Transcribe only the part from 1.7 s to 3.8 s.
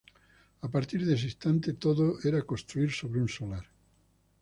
todo era construir sobre un solar.